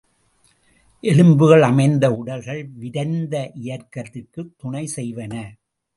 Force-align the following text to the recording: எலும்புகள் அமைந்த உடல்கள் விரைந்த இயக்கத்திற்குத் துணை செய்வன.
எலும்புகள் 1.03 1.61
அமைந்த 1.61 2.11
உடல்கள் 2.13 2.63
விரைந்த 2.65 3.51
இயக்கத்திற்குத் 3.55 4.53
துணை 4.57 4.89
செய்வன. 4.95 5.33